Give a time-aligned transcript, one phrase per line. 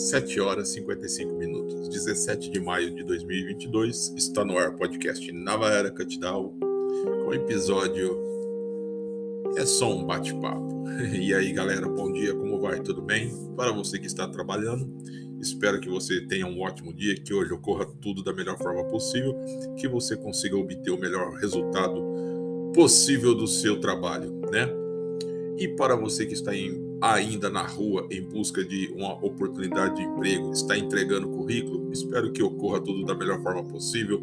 [0.00, 5.68] 7 horas e 55 minutos, 17 de maio de 2022, está no ar podcast Nova
[5.68, 6.54] Era Catidal,
[7.22, 8.18] com episódio
[9.58, 10.70] É só um bate-papo.
[11.20, 12.80] E aí galera, bom dia, como vai?
[12.80, 13.30] Tudo bem?
[13.54, 14.90] Para você que está trabalhando,
[15.38, 19.36] espero que você tenha um ótimo dia, que hoje ocorra tudo da melhor forma possível,
[19.76, 22.02] que você consiga obter o melhor resultado
[22.74, 24.66] possível do seu trabalho, né?
[25.58, 30.02] E para você que está em ainda na rua em busca de uma oportunidade de
[30.02, 34.22] emprego, está entregando currículo, espero que ocorra tudo da melhor forma possível,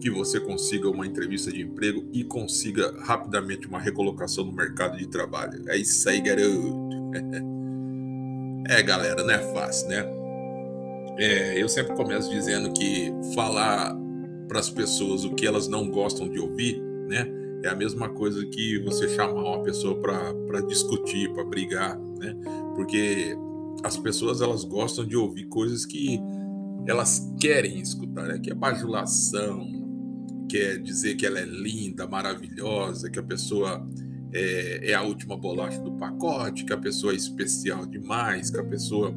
[0.00, 5.06] que você consiga uma entrevista de emprego e consiga rapidamente uma recolocação no mercado de
[5.06, 5.62] trabalho.
[5.68, 6.92] É isso aí, garoto.
[8.68, 10.06] É, galera, não é fácil, né?
[11.18, 13.92] É, eu sempre começo dizendo que falar
[14.46, 17.26] para as pessoas o que elas não gostam de ouvir, né?
[17.64, 22.34] É a mesma coisa que você chamar uma pessoa para discutir, para brigar, né?
[22.74, 23.36] Porque
[23.84, 26.20] as pessoas elas gostam de ouvir coisas que
[26.86, 28.38] elas querem escutar, né?
[28.38, 29.66] Que é bajulação,
[30.48, 33.86] quer dizer que ela é linda, maravilhosa, que a pessoa
[34.32, 38.64] é, é, a última bolacha do pacote, que a pessoa é especial demais, que a
[38.64, 39.14] pessoa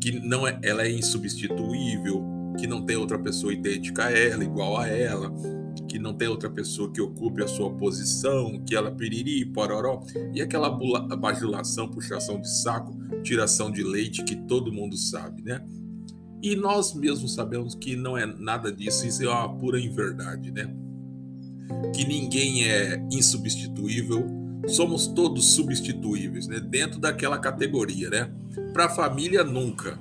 [0.00, 2.24] que não é, ela é insubstituível,
[2.58, 5.32] que não tem outra pessoa idêntica a ela, igual a ela
[5.88, 10.02] que não tem outra pessoa que ocupe a sua posição, que ela piriri, pororó,
[10.34, 10.68] e aquela
[11.16, 15.64] bajulação, puxação de saco, tiração de leite que todo mundo sabe, né?
[16.42, 20.72] E nós mesmos sabemos que não é nada disso, isso é uma pura inverdade, né?
[21.94, 24.24] Que ninguém é insubstituível,
[24.68, 26.60] somos todos substituíveis, né?
[26.60, 28.30] Dentro daquela categoria, né?
[28.72, 29.98] Para a família, nunca.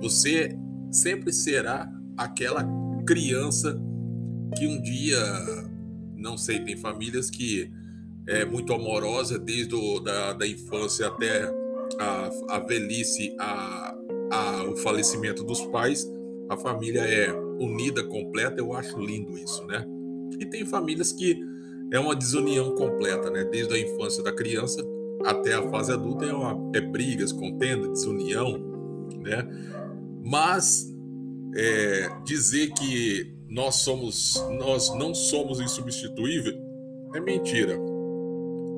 [0.00, 0.56] Você
[0.90, 2.66] sempre será aquela
[3.04, 3.80] criança
[4.56, 5.18] que um dia,
[6.16, 7.70] não sei, tem famílias que
[8.26, 11.44] é muito amorosa desde o, da, da infância até
[11.98, 13.94] a, a velhice, a,
[14.30, 16.06] a, o falecimento dos pais,
[16.48, 19.84] a família é unida, completa, eu acho lindo isso, né?
[20.38, 21.38] E tem famílias que
[21.92, 23.44] é uma desunião completa, né?
[23.44, 24.82] Desde a infância da criança
[25.24, 28.58] até a fase adulta é, uma, é brigas, contenda, desunião,
[29.18, 29.46] né?
[30.22, 30.90] Mas
[31.54, 36.56] é, dizer que nós somos, nós não somos insubstituíveis,
[37.12, 37.76] é mentira.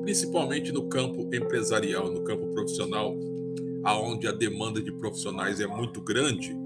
[0.01, 3.15] Principalmente no campo empresarial, no campo profissional,
[3.83, 6.57] aonde a demanda de profissionais é muito grande,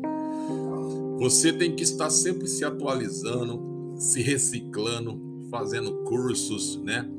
[1.19, 5.19] você tem que estar sempre se atualizando, se reciclando,
[5.51, 7.09] fazendo cursos, né?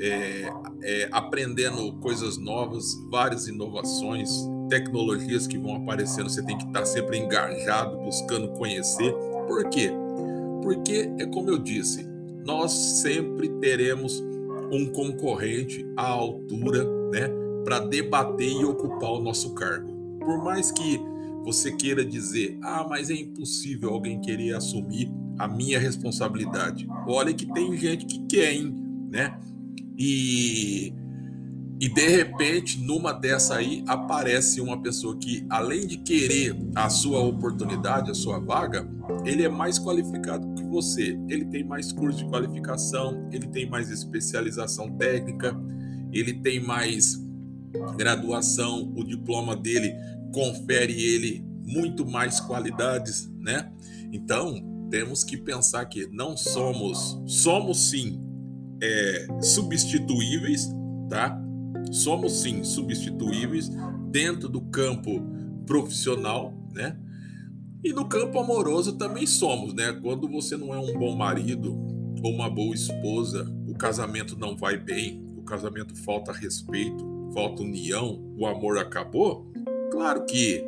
[0.00, 4.30] É, é, aprendendo coisas novas, várias inovações,
[4.68, 9.14] tecnologias que vão aparecendo, você tem que estar sempre engajado, buscando conhecer.
[9.46, 10.01] Por quê?
[10.62, 12.06] Porque é como eu disse,
[12.44, 14.22] nós sempre teremos
[14.72, 17.28] um concorrente à altura, né,
[17.64, 19.92] para debater e ocupar o nosso cargo.
[20.18, 20.98] Por mais que
[21.44, 26.88] você queira dizer, ah, mas é impossível alguém querer assumir a minha responsabilidade.
[27.06, 28.74] Olha que tem gente que quer, hein,
[29.10, 29.38] né?
[29.98, 30.92] E
[31.82, 37.18] e de repente, numa dessa aí, aparece uma pessoa que, além de querer a sua
[37.18, 38.88] oportunidade, a sua vaga,
[39.24, 41.18] ele é mais qualificado que você.
[41.28, 45.60] Ele tem mais curso de qualificação, ele tem mais especialização técnica,
[46.12, 47.20] ele tem mais
[47.96, 49.92] graduação, o diploma dele
[50.32, 53.72] confere ele muito mais qualidades, né?
[54.12, 58.22] Então, temos que pensar que não somos, somos sim
[58.80, 60.70] é, substituíveis,
[61.10, 61.41] tá?
[61.90, 63.70] Somos sim substituíveis
[64.10, 65.22] dentro do campo
[65.66, 66.96] profissional, né?
[67.82, 69.92] E no campo amoroso também somos, né?
[70.02, 71.72] Quando você não é um bom marido
[72.22, 77.04] ou uma boa esposa, o casamento não vai bem, o casamento falta respeito,
[77.34, 79.50] falta união, o amor acabou.
[79.90, 80.64] Claro que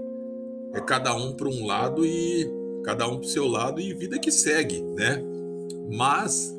[0.73, 2.51] é cada um para um lado e
[2.85, 5.23] cada um para o seu lado e vida que segue, né?
[5.97, 6.53] Mas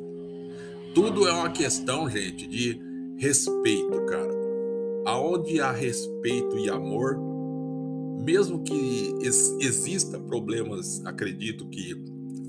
[0.94, 2.80] tudo é uma questão, gente, de
[3.18, 4.35] respeito, cara
[5.06, 7.18] aonde há respeito e amor,
[8.24, 9.14] mesmo que
[9.60, 11.96] exista problemas, acredito que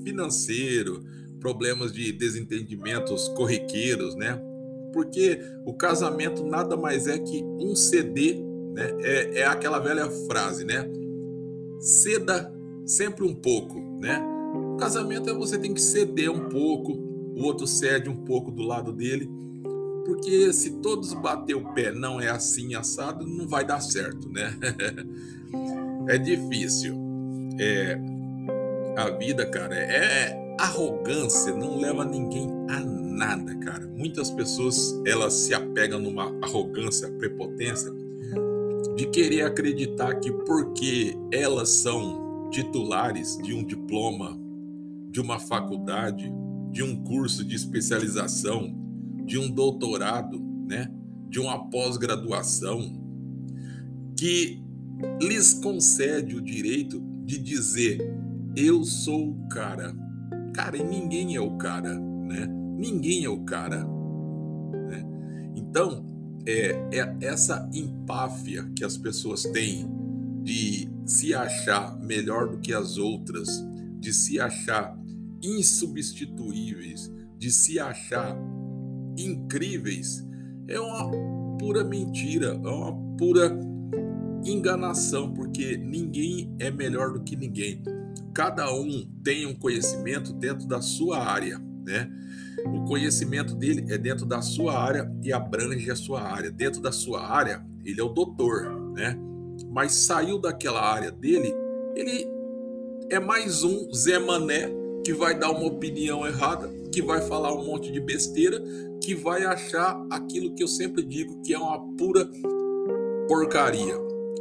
[0.03, 1.03] financeiro,
[1.39, 4.41] problemas de desentendimentos corriqueiros, né?
[4.91, 8.35] Porque o casamento nada mais é que um CD,
[8.73, 8.91] né?
[9.01, 10.89] É, é aquela velha frase, né?
[11.79, 12.51] Ceda
[12.85, 14.19] sempre um pouco, né?
[14.73, 18.63] O casamento é você tem que ceder um pouco, o outro cede um pouco do
[18.63, 19.29] lado dele
[20.07, 24.57] porque se todos bater o pé não é assim assado, não vai dar certo, né?
[26.07, 26.95] é difícil.
[27.59, 27.99] É,
[28.95, 33.85] a vida, cara, é arrogância, não leva ninguém a nada, cara.
[33.85, 37.91] Muitas pessoas elas se apegam numa arrogância, prepotência,
[38.95, 44.39] de querer acreditar que porque elas são titulares de um diploma,
[45.11, 46.31] de uma faculdade,
[46.71, 48.86] de um curso de especialização,
[49.27, 50.89] de um doutorado, né,
[51.29, 53.05] de uma pós-graduação,
[54.17, 54.63] que
[55.21, 57.99] lhes concede o direito de dizer
[58.55, 59.95] eu sou o cara.
[60.55, 62.47] Cara, e ninguém é o cara, né?
[62.47, 63.83] Ninguém é o cara.
[63.83, 65.05] Né?
[65.55, 66.03] Então,
[66.47, 69.87] é, é essa empáfia que as pessoas têm
[70.41, 73.47] de se achar melhor do que as outras,
[73.99, 74.97] de se achar
[75.43, 78.35] insubstituíveis, de se achar
[79.17, 80.25] incríveis,
[80.67, 81.09] é uma
[81.57, 83.57] pura mentira, é uma pura
[84.43, 87.83] enganação, porque ninguém é melhor do que ninguém.
[88.33, 92.09] Cada um tem um conhecimento dentro da sua área, né?
[92.65, 96.51] O conhecimento dele é dentro da sua área e abrange a sua área.
[96.51, 99.17] Dentro da sua área, ele é o doutor, né?
[99.69, 101.53] Mas saiu daquela área dele,
[101.95, 102.27] ele
[103.09, 104.69] é mais um Zé Mané
[105.03, 108.61] que vai dar uma opinião errada, que vai falar um monte de besteira,
[109.07, 112.29] que vai achar aquilo que eu sempre digo que é uma pura
[113.25, 113.95] porcaria,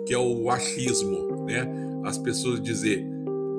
[0.04, 1.70] que é o achismo, né?
[2.02, 3.06] As pessoas dizer,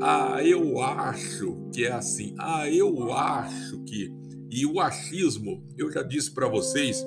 [0.02, 4.14] ah, eu acho que é assim, ah, eu acho que.
[4.52, 7.02] E o achismo, eu já disse para vocês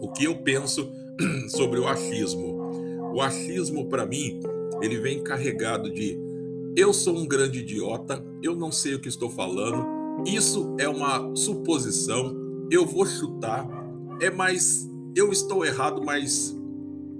[0.00, 0.88] o que eu penso
[1.50, 2.70] sobre o achismo.
[3.12, 4.38] O achismo, para mim,
[4.80, 6.16] ele vem carregado de
[6.76, 9.84] eu sou um grande idiota, eu não sei o que estou falando,
[10.24, 13.66] isso é uma suposição, eu vou chutar,
[14.20, 16.54] é mais eu estou errado, mas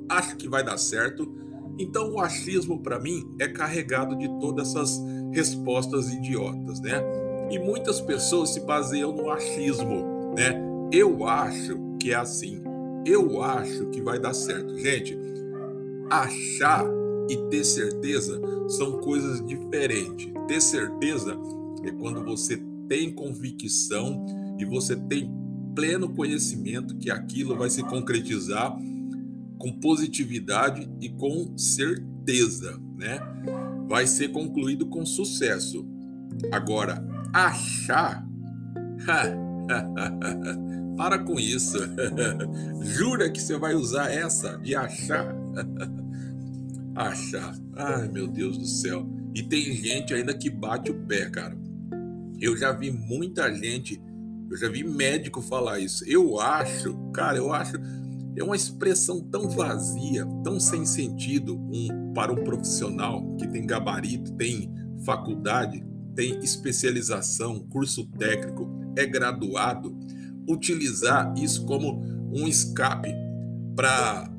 [0.08, 1.34] acho que vai dar certo.
[1.78, 5.02] Então o achismo para mim é carregado de todas essas
[5.32, 7.02] respostas idiotas, né?
[7.50, 10.60] E muitas pessoas se baseiam no achismo, né?
[10.92, 12.62] Eu acho que é assim.
[13.04, 14.76] Eu acho que vai dar certo.
[14.78, 15.16] Gente,
[16.10, 16.84] achar
[17.28, 20.32] e ter certeza são coisas diferentes.
[20.48, 21.38] Ter certeza
[21.84, 24.24] é quando você tem convicção
[24.58, 25.30] e você tem
[25.74, 28.76] pleno conhecimento que aquilo vai se concretizar
[29.58, 33.20] com positividade e com certeza, né?
[33.88, 35.86] Vai ser concluído com sucesso.
[36.52, 38.26] Agora, achar.
[40.96, 41.78] Para com isso.
[42.82, 45.34] Jura que você vai usar essa de achar?
[46.94, 47.54] achar.
[47.74, 49.06] Ai, meu Deus do céu.
[49.34, 51.56] E tem gente ainda que bate o pé, cara.
[52.40, 54.00] Eu já vi muita gente,
[54.50, 56.04] eu já vi médico falar isso.
[56.06, 57.76] Eu acho, cara, eu acho
[58.36, 64.32] é uma expressão tão vazia, tão sem sentido um, para um profissional que tem gabarito,
[64.34, 64.70] tem
[65.04, 65.82] faculdade,
[66.14, 69.96] tem especialização, curso técnico, é graduado,
[70.48, 73.08] utilizar isso como um escape
[73.74, 74.30] para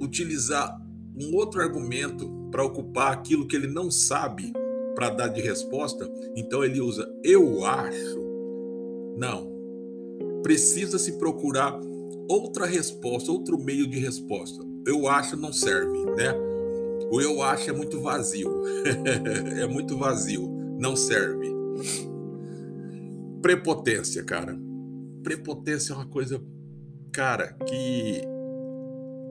[0.00, 0.80] utilizar
[1.20, 4.52] um outro argumento para ocupar aquilo que ele não sabe
[4.94, 8.29] para dar de resposta, então ele usa eu acho.
[9.20, 9.52] Não.
[10.42, 11.78] Precisa se procurar
[12.26, 14.64] outra resposta, outro meio de resposta.
[14.86, 16.32] Eu acho não serve, né?
[17.12, 18.50] O eu acho é muito vazio.
[19.60, 21.52] é muito vazio, não serve.
[23.42, 24.58] Prepotência, cara.
[25.22, 26.42] Prepotência é uma coisa,
[27.12, 28.22] cara, que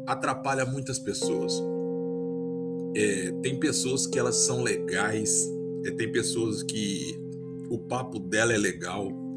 [0.06, 1.52] atrapalha muitas pessoas.
[2.96, 5.50] É, tem pessoas que elas são legais,
[5.84, 7.20] é, tem pessoas que
[7.72, 9.29] o papo dela é legal,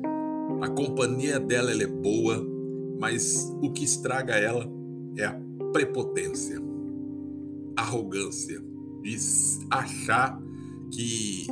[0.61, 2.44] a companhia dela é boa,
[2.99, 4.68] mas o que estraga ela
[5.16, 5.40] é a
[5.73, 6.61] prepotência,
[7.76, 8.61] arrogância,
[9.02, 9.16] de
[9.71, 10.40] achar
[10.90, 11.47] que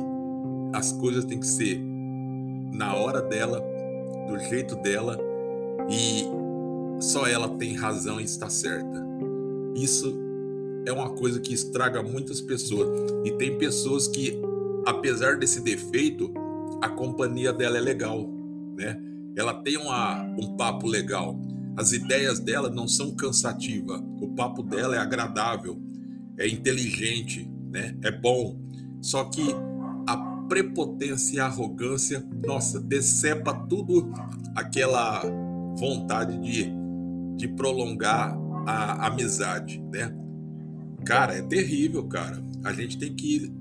[0.73, 1.79] as coisas têm que ser
[2.71, 3.61] na hora dela,
[4.27, 5.17] do jeito dela
[5.89, 6.23] e
[7.01, 9.05] só ela tem razão e está certa.
[9.75, 10.15] Isso
[10.85, 12.87] é uma coisa que estraga muitas pessoas.
[13.25, 14.39] E tem pessoas que,
[14.85, 16.31] apesar desse defeito,
[16.81, 18.29] a companhia dela é legal,
[18.75, 18.97] né?
[19.35, 21.39] Ela tem uma, um papo legal.
[21.77, 24.01] As ideias dela não são cansativas.
[24.19, 25.81] O papo dela é agradável,
[26.37, 27.95] é inteligente, né?
[28.03, 28.59] É bom.
[29.01, 29.55] Só que
[30.05, 34.11] a prepotência e a arrogância, nossa, decepa tudo
[34.55, 35.21] aquela
[35.77, 36.69] vontade de,
[37.37, 40.13] de prolongar a amizade, né?
[41.05, 42.43] Cara, é terrível, cara.
[42.63, 43.51] A gente tem que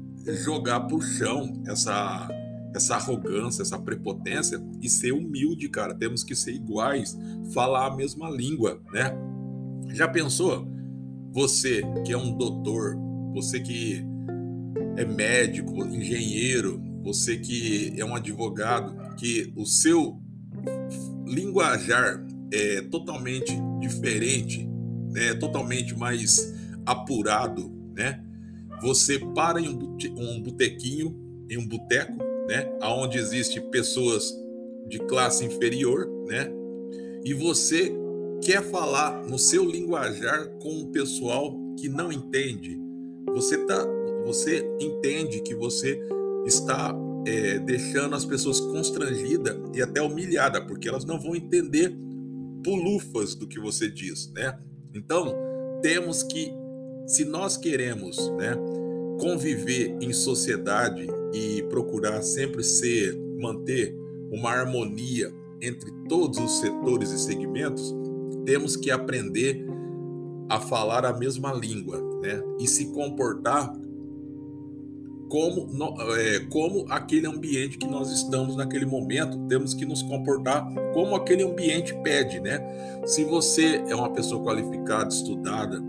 [0.44, 2.28] jogar pro chão essa
[2.74, 5.94] essa arrogância, essa prepotência e ser humilde, cara.
[5.94, 7.18] Temos que ser iguais,
[7.52, 9.12] falar a mesma língua, né?
[9.92, 10.68] Já pensou?
[11.32, 12.96] Você que é um doutor,
[13.32, 14.04] você que
[14.96, 20.20] é médico, engenheiro, você que é um advogado, que o seu
[21.26, 24.68] linguajar é totalmente diferente?
[25.16, 26.54] É totalmente mais
[26.86, 28.22] apurado, né?
[28.80, 31.16] Você para em um botequinho,
[31.50, 32.68] em um boteco, né?
[32.82, 34.36] Onde existe pessoas
[34.88, 36.50] de classe inferior, né?
[37.24, 37.94] E você
[38.42, 42.76] quer falar no seu linguajar com um pessoal que não entende.
[43.32, 43.86] Você tá,
[44.24, 45.96] você entende que você
[46.44, 46.92] está
[47.24, 51.94] é, deixando as pessoas constrangidas e até humilhadas, porque elas não vão entender
[52.64, 54.58] pulufas do que você diz, né?
[54.92, 55.36] Então,
[55.82, 56.52] temos que,
[57.06, 58.56] se nós queremos, né,
[59.20, 63.96] conviver em sociedade e procurar sempre ser, manter
[64.30, 67.94] uma harmonia entre todos os setores e segmentos,
[68.44, 69.66] temos que aprender
[70.48, 72.42] a falar a mesma língua, né?
[72.58, 73.72] E se comportar
[75.28, 75.68] como,
[76.16, 81.44] é, como aquele ambiente que nós estamos naquele momento, temos que nos comportar como aquele
[81.44, 82.60] ambiente pede, né?
[83.06, 85.80] Se você é uma pessoa qualificada, estudada,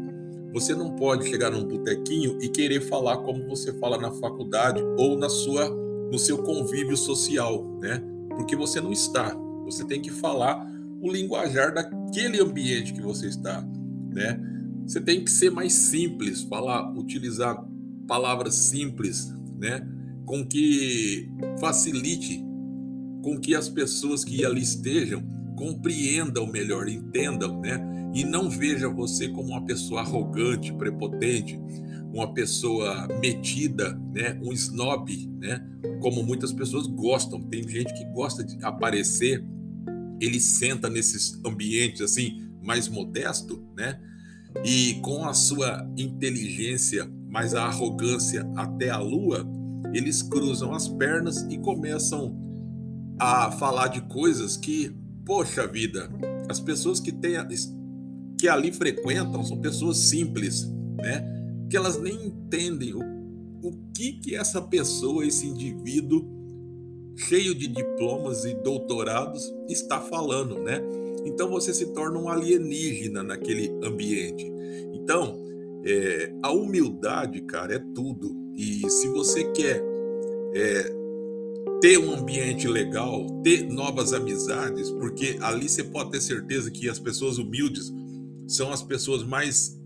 [0.54, 5.18] você não pode chegar num botequinho e querer falar como você fala na faculdade ou
[5.18, 5.70] na sua
[6.12, 8.04] no seu convívio social, né?
[8.30, 9.34] Porque você não está.
[9.64, 13.62] Você tem que falar o linguajar daquele ambiente que você está,
[14.14, 14.40] né?
[14.86, 17.66] Você tem que ser mais simples, falar, utilizar
[18.08, 19.88] palavras simples, né?
[20.26, 21.30] Com que
[21.60, 22.44] facilite
[23.24, 25.24] com que as pessoas que ali estejam
[25.56, 27.80] compreendam melhor, entendam, né?
[28.14, 31.60] E não veja você como uma pessoa arrogante, prepotente,
[32.14, 34.40] uma pessoa metida, né?
[34.44, 35.66] Um snob, né?
[36.02, 37.42] Como muitas pessoas gostam.
[37.42, 39.46] Tem gente que gosta de aparecer,
[40.20, 44.00] ele senta nesses ambientes assim mais modesto, né?
[44.66, 49.50] E com a sua inteligência mas a arrogância até a lua,
[49.94, 52.38] eles cruzam as pernas e começam
[53.18, 54.94] a falar de coisas que,
[55.26, 56.10] poxa vida,
[56.50, 57.38] as pessoas que têm
[58.42, 60.68] que ali frequentam são pessoas simples,
[60.98, 61.24] né?
[61.70, 63.00] Que elas nem entendem o,
[63.62, 66.26] o que que essa pessoa, esse indivíduo
[67.16, 70.82] cheio de diplomas e doutorados está falando, né?
[71.24, 74.52] Então você se torna um alienígena naquele ambiente.
[74.92, 75.40] Então,
[75.86, 78.36] é, a humildade, cara, é tudo.
[78.56, 79.84] E se você quer
[80.56, 80.96] é,
[81.80, 86.98] ter um ambiente legal, ter novas amizades, porque ali você pode ter certeza que as
[86.98, 87.94] pessoas humildes
[88.56, 89.80] são as pessoas mais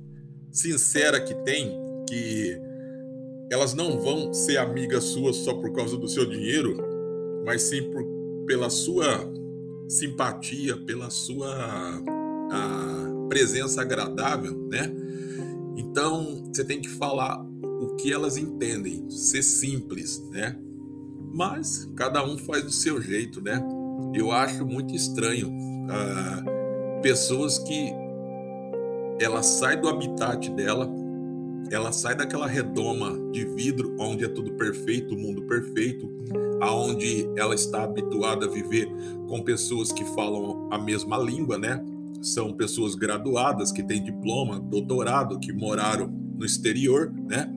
[0.52, 2.58] sinceras que tem, que
[3.52, 6.78] elas não vão ser amigas suas só por causa do seu dinheiro,
[7.46, 8.04] mas sim por,
[8.48, 9.06] pela sua
[9.88, 12.02] simpatia, pela sua
[13.30, 14.92] presença agradável, né?
[15.76, 17.44] Então, você tem que falar
[17.82, 20.58] o que elas entendem, ser simples, né?
[21.34, 23.62] Mas cada um faz do seu jeito, né?
[24.14, 27.92] Eu acho muito estranho uh, pessoas que
[29.20, 30.90] ela sai do habitat dela,
[31.72, 36.10] ela sai daquela redoma de vidro onde é tudo perfeito, o mundo perfeito,
[36.62, 38.88] aonde ela está habituada a viver
[39.28, 41.84] com pessoas que falam a mesma língua, né?
[42.26, 47.54] são pessoas graduadas que têm diploma, doutorado, que moraram no exterior, né?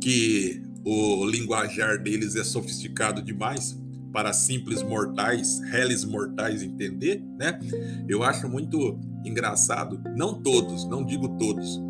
[0.00, 3.78] Que o linguajar deles é sofisticado demais
[4.10, 7.60] para simples mortais, réis mortais entender, né?
[8.08, 11.80] Eu acho muito engraçado, não todos, não digo todos,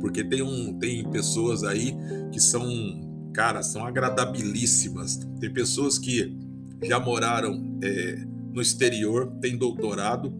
[0.00, 1.96] porque tem um tem pessoas aí
[2.30, 5.16] que são, cara, são agradabilíssimas.
[5.40, 6.36] Tem pessoas que
[6.82, 10.32] já moraram é, no exterior, têm doutorado,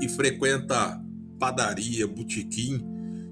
[0.00, 1.02] e frequenta
[1.38, 2.80] padaria, botequim,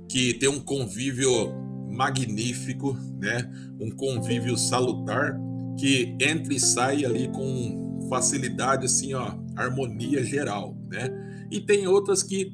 [0.09, 1.53] que tem um convívio
[1.93, 3.51] magnífico, né?
[3.81, 5.39] Um convívio salutar
[5.79, 11.11] que entra e sai ali com facilidade, assim, ó, harmonia geral, né?
[11.55, 12.53] E tem outras que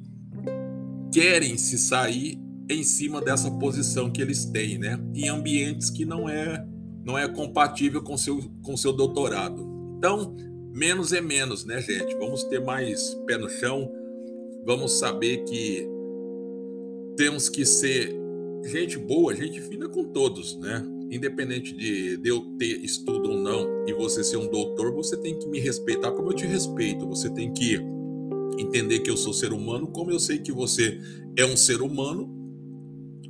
[1.11, 2.39] querem se sair
[2.69, 5.03] em cima dessa posição que eles têm, né?
[5.15, 6.63] Em ambientes que não é
[7.03, 9.67] não é compatível com seu com seu doutorado.
[9.97, 10.37] Então,
[10.75, 12.15] menos é menos, né, gente?
[12.17, 13.91] Vamos ter mais pé no chão,
[14.67, 15.89] vamos saber que
[17.17, 18.15] temos que ser
[18.67, 20.85] gente boa, gente fina com todos, né?
[21.11, 25.39] Independente de, de eu ter estudo ou não e você ser um doutor, você tem
[25.39, 27.09] que me respeitar como eu te respeito.
[27.09, 27.81] Você tem que
[28.61, 31.01] entender que eu sou ser humano, como eu sei que você
[31.37, 32.29] é um ser humano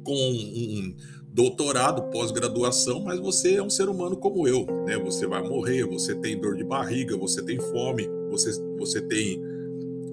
[0.02, 0.94] com um
[1.32, 4.99] doutorado, pós-graduação, mas você é um ser humano como eu, né?
[4.99, 9.40] Você vai morrer, você tem dor de barriga, você tem fome, você, você tem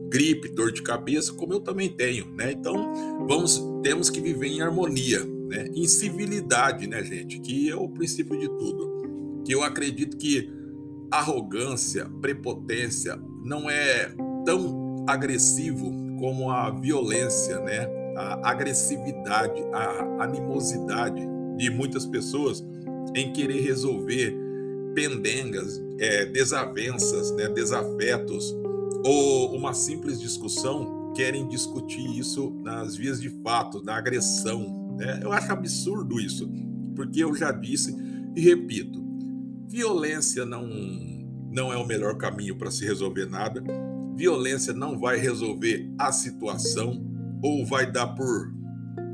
[0.10, 2.52] gripe, dor de cabeça, como eu também tenho, né?
[2.52, 2.94] Então,
[3.28, 5.70] vamos temos que viver em harmonia, né?
[5.74, 7.40] Em civilidade, né, gente?
[7.40, 9.42] Que é o princípio de tudo.
[9.44, 10.50] Que eu acredito que
[11.10, 14.14] arrogância, prepotência não é
[14.46, 17.88] tão agressivo como a violência, né?
[18.18, 21.22] a agressividade, a animosidade
[21.56, 22.66] de muitas pessoas
[23.16, 24.36] em querer resolver
[24.96, 28.56] pendengas, é, desavenças, né, desafetos
[29.06, 34.96] ou uma simples discussão, querem discutir isso nas vias de fato, na agressão.
[34.98, 35.20] Né?
[35.24, 36.50] Eu acho absurdo isso,
[36.96, 37.96] porque eu já disse
[38.36, 39.00] e repito:
[39.68, 40.68] violência não,
[41.52, 43.64] não é o melhor caminho para se resolver nada.
[44.18, 47.06] Violência não vai resolver a situação
[47.42, 48.52] ou vai dar por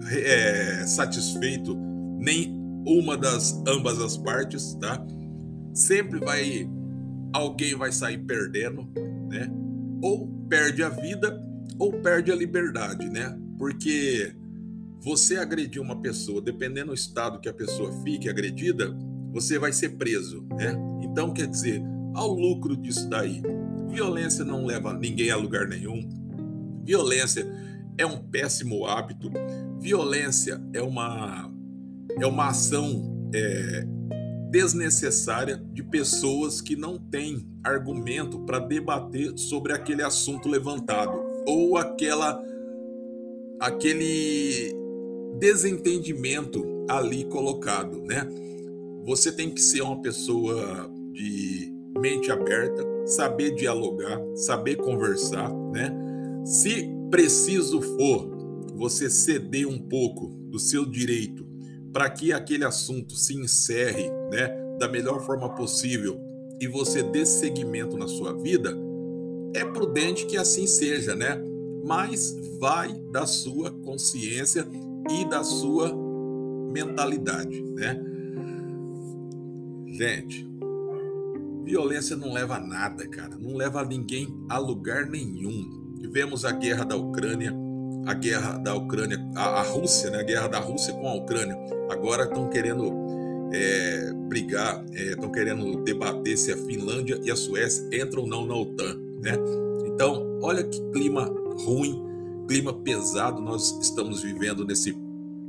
[0.10, 1.76] é, satisfeito
[2.20, 2.56] nem
[2.86, 5.06] uma das ambas as partes, tá?
[5.74, 6.70] Sempre vai
[7.34, 8.88] alguém vai sair perdendo,
[9.30, 9.52] né?
[10.02, 11.42] Ou perde a vida
[11.78, 13.38] ou perde a liberdade, né?
[13.58, 14.34] Porque
[15.02, 18.96] você agredir uma pessoa, dependendo do estado que a pessoa fique agredida,
[19.34, 20.74] você vai ser preso, né?
[21.02, 21.82] Então, quer dizer,
[22.14, 23.42] ao lucro disso daí.
[23.94, 26.10] Violência não leva ninguém a lugar nenhum.
[26.84, 27.46] Violência
[27.96, 29.30] é um péssimo hábito.
[29.80, 31.52] Violência é uma
[32.20, 33.86] é uma ação é,
[34.50, 41.14] desnecessária de pessoas que não têm argumento para debater sobre aquele assunto levantado
[41.48, 42.44] ou aquela
[43.60, 44.76] aquele
[45.40, 48.28] desentendimento ali colocado, né?
[49.06, 55.94] Você tem que ser uma pessoa de mente aberta, saber dialogar, saber conversar, né?
[56.46, 58.34] Se preciso for,
[58.76, 61.46] você ceder um pouco do seu direito
[61.92, 64.48] para que aquele assunto se encerre né,
[64.80, 66.20] da melhor forma possível
[66.60, 68.76] e você dê seguimento na sua vida,
[69.54, 71.40] é prudente que assim seja, né?
[71.86, 74.66] Mas vai da sua consciência
[75.12, 75.94] e da sua
[76.72, 78.02] mentalidade, né?
[79.88, 80.48] Gente,
[81.64, 83.38] violência não leva a nada, cara.
[83.38, 85.96] Não leva ninguém a lugar nenhum.
[86.00, 87.54] Tivemos a guerra da Ucrânia,
[88.06, 90.20] a guerra da Ucrânia, a, a Rússia, né?
[90.20, 91.58] A guerra da Rússia com a Ucrânia.
[91.90, 92.92] Agora estão querendo
[93.54, 98.46] é, brigar, estão é, querendo debater se a Finlândia e a Suécia entram ou não
[98.46, 99.38] na OTAN, né?
[99.86, 101.32] Então, olha que clima
[101.66, 102.04] ruim,
[102.48, 104.98] clima pesado nós estamos vivendo nesse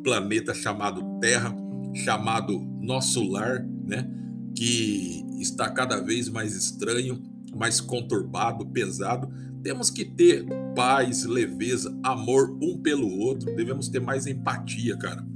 [0.03, 1.55] planeta chamado Terra,
[1.95, 4.09] chamado nosso lar, né?
[4.55, 7.23] Que está cada vez mais estranho,
[7.55, 9.29] mais conturbado, pesado.
[9.63, 13.55] Temos que ter paz, leveza, amor um pelo outro.
[13.55, 15.27] Devemos ter mais empatia, cara.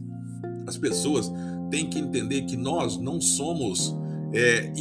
[0.67, 1.33] As pessoas
[1.71, 3.95] têm que entender que nós não somos
[4.33, 4.73] é,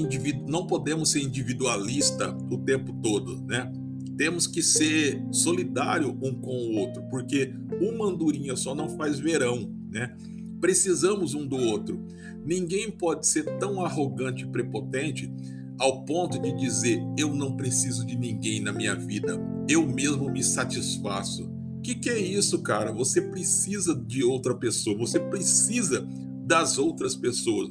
[0.46, 3.72] não podemos ser individualista o tempo todo, né?
[4.18, 9.72] Temos que ser solidário um com o outro, porque uma andorinha só não faz verão,
[9.90, 10.16] né?
[10.60, 12.04] Precisamos um do outro.
[12.48, 15.30] Ninguém pode ser tão arrogante e prepotente
[15.78, 20.42] ao ponto de dizer eu não preciso de ninguém na minha vida, eu mesmo me
[20.42, 21.44] satisfaço.
[21.44, 22.94] O que, que é isso, cara?
[22.94, 26.08] Você precisa de outra pessoa, você precisa
[26.46, 27.70] das outras pessoas,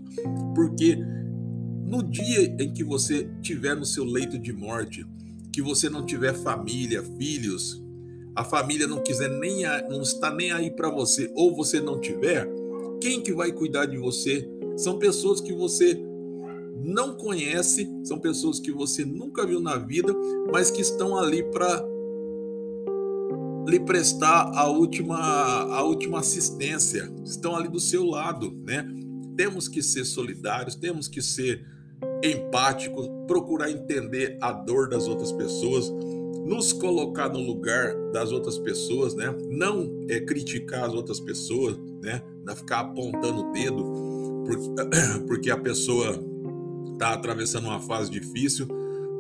[0.54, 0.98] porque
[1.82, 5.06] no dia em que você tiver no seu leito de morte,
[5.54, 7.82] que você não tiver família, filhos,
[8.34, 12.46] a família não quiser nem não está nem aí para você, ou você não tiver,
[13.00, 14.48] quem que vai cuidar de você?
[14.76, 16.00] São pessoas que você
[16.76, 20.14] não conhece, são pessoas que você nunca viu na vida,
[20.52, 21.84] mas que estão ali para
[23.66, 28.88] lhe prestar a última, a última assistência, estão ali do seu lado, né?
[29.36, 31.66] Temos que ser solidários, temos que ser
[32.22, 35.92] empáticos, procurar entender a dor das outras pessoas,
[36.46, 39.34] nos colocar no lugar das outras pessoas, né?
[39.50, 42.22] Não é criticar as outras pessoas, né?
[42.44, 43.84] Não ficar apontando o dedo
[44.46, 44.68] porque,
[45.26, 46.24] porque a pessoa
[46.92, 48.68] está atravessando uma fase difícil,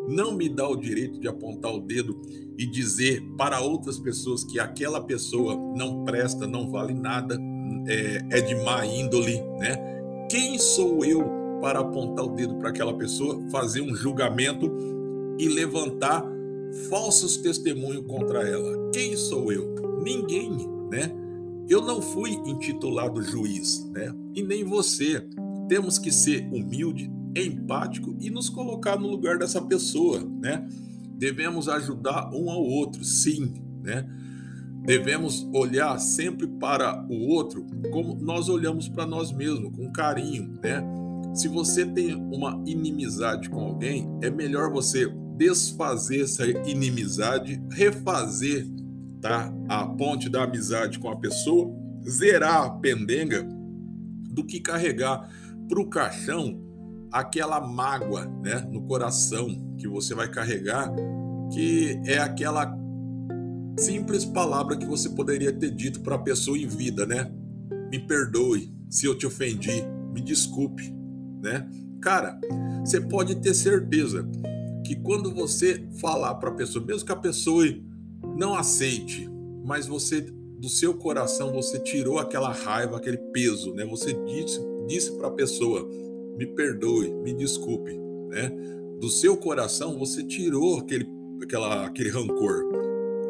[0.08, 2.22] não me dá o direito de apontar o dedo
[2.56, 7.36] e dizer para outras pessoas que aquela pessoa não presta, não vale nada,
[7.88, 9.76] é, é de má índole, né?
[10.30, 11.24] Quem sou eu
[11.60, 14.70] para apontar o dedo para aquela pessoa, fazer um julgamento
[15.38, 16.24] e levantar
[16.88, 18.90] falsos testemunhos contra ela?
[18.92, 19.74] Quem sou eu?
[20.02, 20.50] Ninguém,
[20.90, 21.12] né?
[21.68, 24.14] Eu não fui intitulado juiz, né?
[24.34, 25.26] E nem você.
[25.68, 30.66] Temos que ser humilde, empático e nos colocar no lugar dessa pessoa, né?
[31.18, 34.08] Devemos ajudar um ao outro, sim, né?
[34.84, 40.80] Devemos olhar sempre para o outro como nós olhamos para nós mesmos, com carinho, né?
[41.34, 48.66] Se você tem uma inimizade com alguém, é melhor você desfazer essa inimizade, refazer
[49.20, 51.74] tá, a ponte da amizade com a pessoa,
[52.08, 53.46] zerar a pendenga,
[54.30, 55.30] do que carregar
[55.68, 56.62] para o caixão
[57.10, 60.92] aquela mágoa né, no coração que você vai carregar,
[61.52, 62.76] que é aquela
[63.78, 67.30] simples palavra que você poderia ter dito para a pessoa em vida, né?
[67.90, 70.94] Me perdoe se eu te ofendi, me desculpe,
[71.42, 71.68] né?
[72.00, 72.38] Cara,
[72.80, 74.28] você pode ter certeza
[74.86, 77.64] que quando você falar para a pessoa, mesmo que a pessoa
[78.36, 79.28] não aceite,
[79.64, 83.84] mas você do seu coração você tirou aquela raiva, aquele peso, né?
[83.84, 85.86] Você disse disse para a pessoa:
[86.36, 87.92] "Me perdoe, me desculpe",
[88.28, 88.50] né?
[89.00, 91.06] Do seu coração você tirou aquele
[91.42, 92.64] aquela aquele rancor.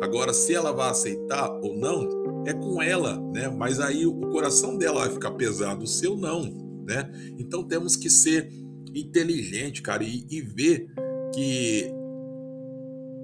[0.01, 3.49] Agora se ela vai aceitar ou não, é com ela, né?
[3.49, 6.45] Mas aí o coração dela vai ficar pesado, o seu não,
[6.87, 7.11] né?
[7.38, 8.53] Então temos que ser
[8.95, 10.88] inteligente, cara, e, e ver
[11.37, 11.92] que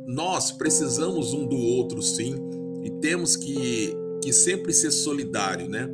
[0.06, 2.34] nós precisamos um do outro, sim,
[2.84, 5.88] e temos que, que sempre ser solidário, né?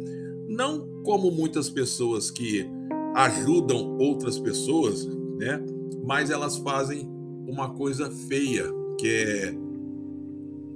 [0.48, 2.68] Não como muitas pessoas que
[3.14, 5.64] ajudam outras pessoas, né?
[6.04, 7.08] Mas elas fazem
[7.46, 8.64] uma coisa feia,
[8.98, 9.54] que é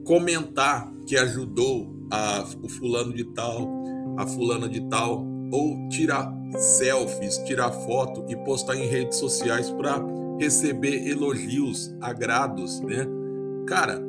[0.05, 3.69] comentar que ajudou a, o fulano de tal,
[4.17, 10.22] a fulana de tal, ou tirar selfies, tirar foto e postar em redes sociais para
[10.39, 13.07] receber elogios, agrados, né?
[13.67, 14.03] Cara,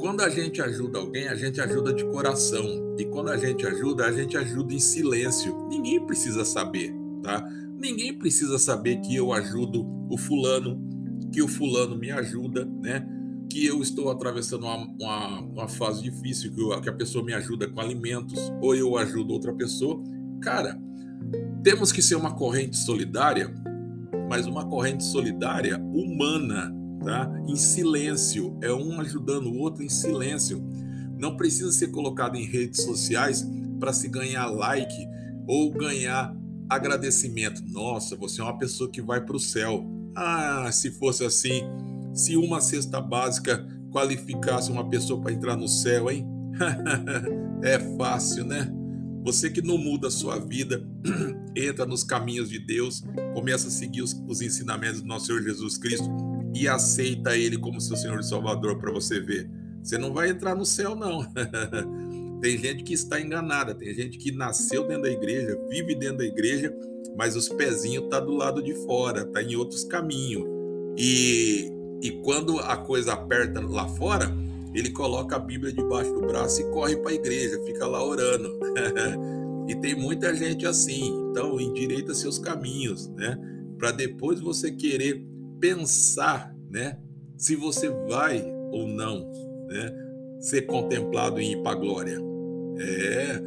[0.00, 2.96] quando a gente ajuda alguém, a gente ajuda de coração.
[2.98, 5.68] E quando a gente ajuda, a gente ajuda em silêncio.
[5.68, 6.92] Ninguém precisa saber,
[7.22, 7.46] tá?
[7.76, 10.80] Ninguém precisa saber que eu ajudo o fulano,
[11.32, 13.06] que o fulano me ajuda, né?
[13.50, 17.34] Que eu estou atravessando uma, uma, uma fase difícil, que, eu, que a pessoa me
[17.34, 20.02] ajuda com alimentos, ou eu ajudo outra pessoa.
[20.40, 20.80] Cara,
[21.62, 23.52] temos que ser uma corrente solidária,
[24.30, 26.72] mas uma corrente solidária humana,
[27.04, 27.28] tá?
[27.48, 30.64] Em silêncio, é um ajudando o outro em silêncio.
[31.18, 33.44] Não precisa ser colocado em redes sociais
[33.80, 34.96] para se ganhar like
[35.48, 36.32] ou ganhar
[36.68, 37.60] agradecimento.
[37.72, 39.84] Nossa, você é uma pessoa que vai para o céu.
[40.14, 41.62] Ah, se fosse assim,
[42.14, 46.24] se uma cesta básica qualificasse uma pessoa para entrar no céu, hein?
[47.64, 48.72] é fácil, né?
[49.22, 50.82] Você que não muda a sua vida,
[51.54, 53.02] entra nos caminhos de Deus,
[53.34, 56.08] começa a seguir os, os ensinamentos do nosso Senhor Jesus Cristo
[56.54, 59.50] e aceita Ele como seu Senhor e Salvador para você ver.
[59.82, 61.26] Você não vai entrar no céu, não.
[62.40, 66.24] tem gente que está enganada, tem gente que nasceu dentro da igreja, vive dentro da
[66.24, 66.74] igreja,
[67.16, 70.44] mas os pezinhos tá do lado de fora, tá em outros caminhos.
[70.96, 71.70] E,
[72.02, 74.30] e quando a coisa aperta lá fora,
[74.74, 78.58] ele coloca a Bíblia debaixo do braço e corre para a igreja, fica lá orando.
[79.68, 81.12] e tem muita gente assim.
[81.30, 83.38] Então, endireita seus caminhos, né?
[83.78, 85.26] Para depois você querer
[85.58, 86.98] pensar, né?
[87.36, 89.30] Se você vai ou não,
[89.66, 89.92] né?
[90.40, 92.18] Ser contemplado em ir para a glória.
[92.78, 93.40] É.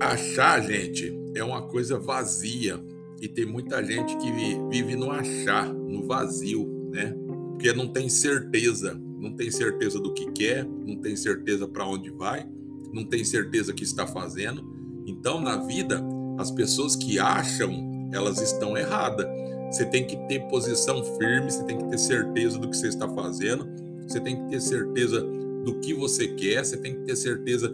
[0.00, 2.78] Achar, gente, é uma coisa vazia.
[3.20, 4.30] E tem muita gente que
[4.70, 7.14] vive no achar, no vazio, né?
[7.52, 12.10] Porque não tem certeza não tem certeza do que quer, não tem certeza para onde
[12.10, 12.48] vai,
[12.92, 14.64] não tem certeza que está fazendo.
[15.06, 16.02] Então, na vida,
[16.38, 19.26] as pessoas que acham, elas estão erradas.
[19.70, 23.08] Você tem que ter posição firme, você tem que ter certeza do que você está
[23.08, 23.68] fazendo,
[24.08, 25.20] você tem que ter certeza
[25.64, 27.72] do que você quer, você tem que ter certeza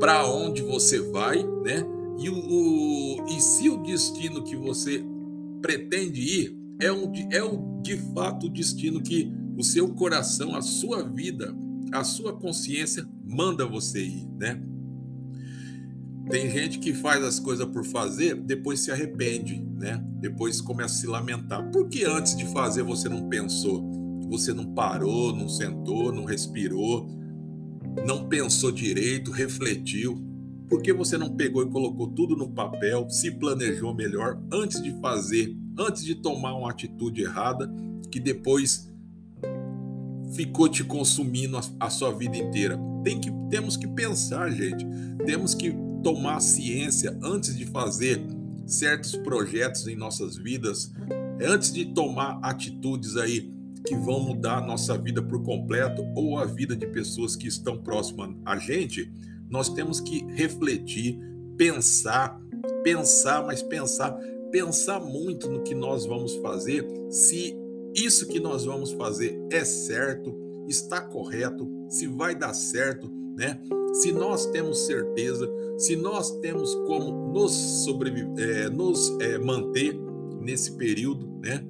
[0.00, 1.86] para onde você vai, né?
[2.18, 5.02] E, o, e se o destino que você
[5.62, 10.62] pretende ir é, um, é o, de fato o destino que o seu coração, a
[10.62, 11.52] sua vida,
[11.92, 14.62] a sua consciência manda você ir, né?
[16.30, 20.00] Tem gente que faz as coisas por fazer, depois se arrepende, né?
[20.20, 21.68] Depois começa a se lamentar.
[21.72, 23.84] Por que antes de fazer você não pensou?
[24.28, 27.08] Você não parou, não sentou, não respirou,
[28.06, 30.24] não pensou direito, refletiu?
[30.68, 34.92] Por que você não pegou e colocou tudo no papel, se planejou melhor antes de
[35.00, 37.68] fazer, antes de tomar uma atitude errada,
[38.12, 38.88] que depois
[40.34, 42.78] ficou te consumindo a, a sua vida inteira.
[43.02, 44.86] Tem que, temos que pensar, gente.
[45.24, 48.20] Temos que tomar ciência antes de fazer
[48.66, 50.92] certos projetos em nossas vidas,
[51.40, 53.52] antes de tomar atitudes aí
[53.86, 57.78] que vão mudar a nossa vida por completo ou a vida de pessoas que estão
[57.78, 59.10] próximas a gente,
[59.48, 61.18] nós temos que refletir,
[61.56, 62.38] pensar,
[62.82, 64.12] pensar, mas pensar,
[64.50, 67.56] pensar muito no que nós vamos fazer, se
[68.04, 70.34] isso que nós vamos fazer é certo,
[70.68, 73.60] está correto, se vai dar certo, né?
[73.94, 77.52] Se nós temos certeza, se nós temos como nos
[77.84, 79.98] sobreviver, é, nos é, manter
[80.40, 81.64] nesse período, né?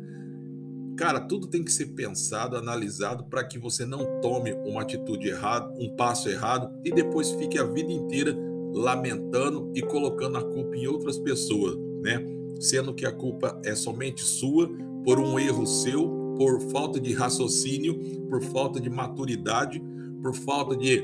[0.97, 5.73] Cara, tudo tem que ser pensado, analisado para que você não tome uma atitude errada,
[5.79, 8.37] um passo errado e depois fique a vida inteira
[8.73, 12.21] lamentando e colocando a culpa em outras pessoas, né?
[12.59, 14.69] Sendo que a culpa é somente sua
[15.05, 17.99] por um erro seu, por falta de raciocínio,
[18.31, 19.83] por falta de maturidade,
[20.23, 21.03] por falta de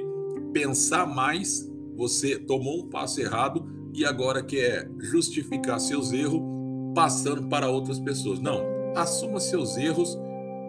[0.53, 6.41] pensar mais, você tomou um passo errado e agora quer justificar seus erros
[6.95, 8.39] passando para outras pessoas.
[8.39, 8.63] Não,
[8.95, 10.17] assuma seus erros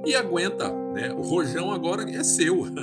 [0.03, 1.13] e aguenta, né?
[1.13, 2.65] O rojão agora é seu.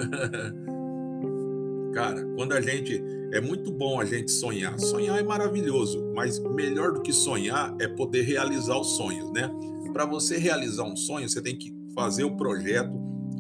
[1.93, 4.79] Cara, quando a gente é muito bom a gente sonhar.
[4.79, 9.51] Sonhar é maravilhoso, mas melhor do que sonhar é poder realizar os sonhos, né?
[9.93, 12.93] Para você realizar um sonho, você tem que fazer o projeto,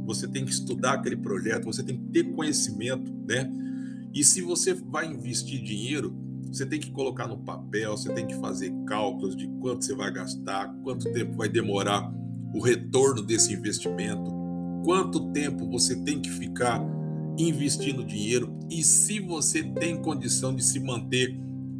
[0.04, 3.50] você tem que estudar aquele projeto, você tem que ter conhecimento, né?
[4.14, 6.14] E se você vai investir dinheiro,
[6.46, 10.12] você tem que colocar no papel, você tem que fazer cálculos de quanto você vai
[10.12, 12.12] gastar, quanto tempo vai demorar
[12.54, 14.30] o retorno desse investimento,
[14.84, 16.84] quanto tempo você tem que ficar
[17.38, 21.34] investindo dinheiro e se você tem condição de se manter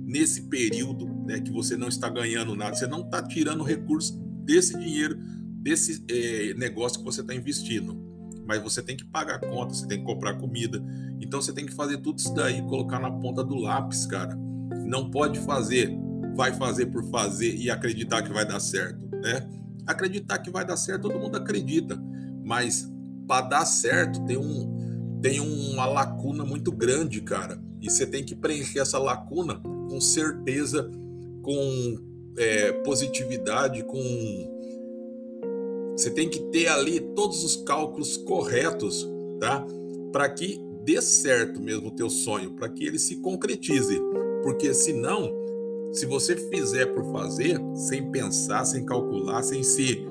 [0.07, 4.79] nesse período, né, que você não está ganhando nada, você não está tirando recurso desse
[4.79, 5.17] dinheiro,
[5.63, 7.97] desse é, negócio que você está investindo.
[8.47, 10.83] Mas você tem que pagar conta, você tem que comprar comida.
[11.21, 14.37] Então você tem que fazer tudo isso daí, colocar na ponta do lápis, cara.
[14.85, 15.97] Não pode fazer,
[16.35, 19.49] vai fazer por fazer e acreditar que vai dar certo, né?
[19.87, 22.01] Acreditar que vai dar certo, todo mundo acredita.
[22.45, 22.91] Mas
[23.27, 27.63] para dar certo tem um, tem uma lacuna muito grande, cara.
[27.81, 30.91] E você tem que preencher essa lacuna com certeza,
[31.43, 34.03] com é, positividade, com.
[35.97, 39.65] Você tem que ter ali todos os cálculos corretos, tá?
[40.11, 44.01] Para que dê certo mesmo o teu sonho, para que ele se concretize.
[44.43, 45.31] Porque senão,
[45.93, 50.05] se você fizer por fazer, sem pensar, sem calcular, sem se,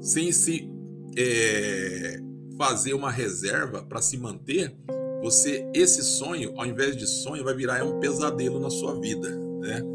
[0.00, 0.68] sem se
[1.16, 2.20] é,
[2.56, 4.74] fazer uma reserva para se manter,
[5.22, 9.91] você esse sonho, ao invés de sonho, vai virar um pesadelo na sua vida, né?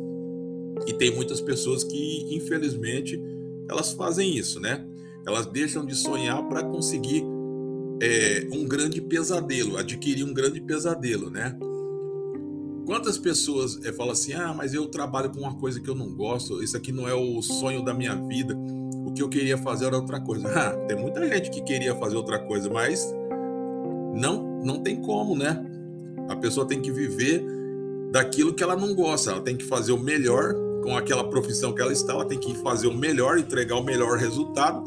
[0.85, 3.21] E tem muitas pessoas que, infelizmente,
[3.69, 4.85] elas fazem isso, né?
[5.25, 7.23] Elas deixam de sonhar para conseguir
[8.01, 11.57] é, um grande pesadelo, adquirir um grande pesadelo, né?
[12.85, 16.13] Quantas pessoas é, falam assim: ah, mas eu trabalho com uma coisa que eu não
[16.13, 18.57] gosto, isso aqui não é o sonho da minha vida
[19.17, 20.47] que eu queria fazer era outra coisa.
[20.47, 23.13] Ah, tem muita gente que queria fazer outra coisa, mas
[24.13, 25.65] não, não tem como, né?
[26.29, 27.43] A pessoa tem que viver
[28.11, 30.53] daquilo que ela não gosta, ela tem que fazer o melhor
[30.87, 34.17] com aquela profissão que ela está, ela tem que fazer o melhor, entregar o melhor
[34.17, 34.81] resultado,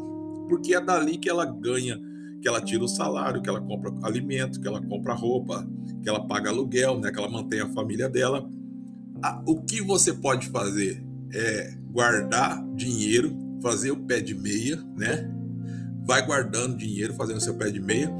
[0.49, 1.95] porque é dali que ela ganha,
[2.41, 5.63] que ela tira o salário, que ela compra alimento, que ela compra roupa,
[6.01, 8.49] que ela paga aluguel, né, que ela mantém a família dela.
[9.45, 15.31] O que você pode fazer é guardar dinheiro fazer o pé de meia, né?
[16.03, 18.11] Vai guardando dinheiro, fazendo seu pé de meia,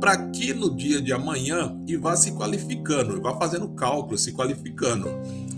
[0.00, 5.08] para que no dia de amanhã e vá se qualificando, vá fazendo cálculo, se qualificando,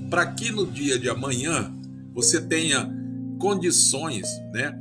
[0.09, 1.73] para que no dia de amanhã
[2.13, 2.91] você tenha
[3.39, 4.79] condições, né,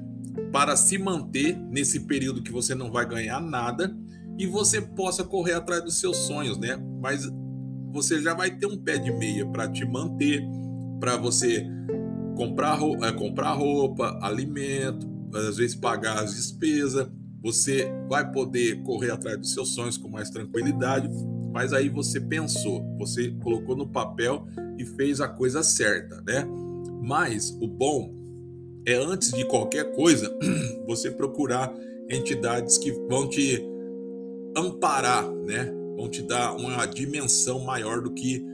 [0.52, 3.96] para se manter nesse período que você não vai ganhar nada
[4.38, 6.78] e você possa correr atrás dos seus sonhos, né?
[7.02, 7.28] Mas
[7.92, 10.44] você já vai ter um pé de meia para te manter,
[11.00, 11.66] para você
[12.36, 17.08] comprar roupa, é, comprar roupa, alimento, às vezes pagar as despesas,
[17.42, 21.10] você vai poder correr atrás dos seus sonhos com mais tranquilidade,
[21.52, 24.46] mas aí você pensou, você colocou no papel
[24.78, 26.48] e fez a coisa certa, né?
[27.02, 28.14] Mas o bom
[28.86, 30.36] é antes de qualquer coisa
[30.88, 31.74] você procurar
[32.10, 33.62] entidades que vão te
[34.56, 35.74] amparar, né?
[35.96, 38.46] Vão te dar uma dimensão maior do que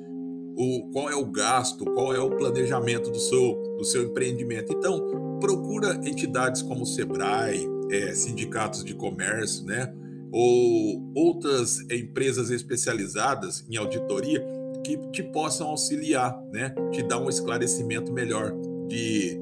[0.56, 4.72] o, qual é o gasto, qual é o planejamento do seu, do seu empreendimento.
[4.72, 9.94] Então, procura entidades como o Sebrae, é, sindicatos de comércio, né?
[10.34, 14.44] Ou outras empresas especializadas em auditoria
[14.84, 16.74] que te possam auxiliar, né?
[16.92, 18.52] te dar um esclarecimento melhor
[18.88, 19.40] de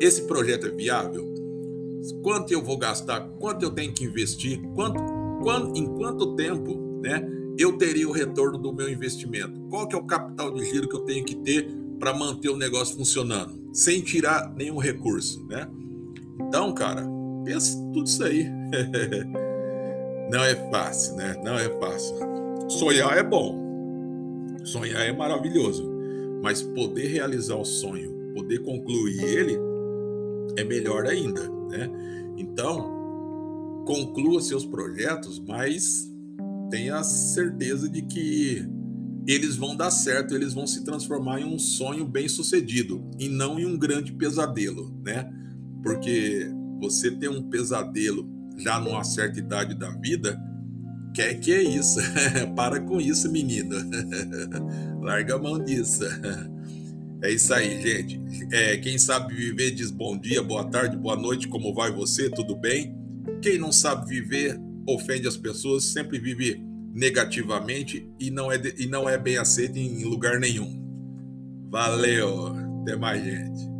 [0.00, 1.32] esse projeto é viável,
[2.22, 5.00] quanto eu vou gastar, quanto eu tenho que investir, quanto,
[5.42, 7.22] quanto, em quanto tempo, né?
[7.58, 9.60] eu teria o retorno do meu investimento?
[9.68, 11.68] Qual que é o capital de giro que eu tenho que ter
[12.00, 15.68] para manter o negócio funcionando, sem tirar nenhum recurso, né?
[16.40, 17.06] Então, cara,
[17.44, 18.46] pensa tudo isso aí.
[20.32, 21.38] Não é fácil, né?
[21.44, 22.16] Não é fácil.
[22.70, 24.56] Sonhar é bom.
[24.64, 25.92] Sonhar é maravilhoso.
[26.42, 29.58] Mas poder realizar o sonho, poder concluir ele,
[30.56, 31.90] é melhor ainda, né?
[32.38, 36.10] Então, conclua seus projetos, mas
[36.70, 38.66] tenha certeza de que
[39.26, 43.58] eles vão dar certo, eles vão se transformar em um sonho bem sucedido e não
[43.58, 45.30] em um grande pesadelo, né?
[45.82, 46.48] Porque
[46.80, 50.40] você ter um pesadelo já numa certa idade da vida,
[51.14, 52.00] quer que é isso?
[52.56, 53.76] Para com isso, menino.
[55.00, 56.04] Larga a mão disso.
[57.22, 58.20] É isso aí, gente.
[58.50, 62.28] É, quem sabe viver diz bom dia, boa tarde, boa noite, como vai você?
[62.30, 62.96] Tudo bem?
[63.40, 66.60] Quem não sabe viver ofende as pessoas, sempre vive
[66.92, 70.82] negativamente e não é, e não é bem aceito em lugar nenhum.
[71.70, 72.48] Valeu,
[72.82, 73.71] até mais, gente.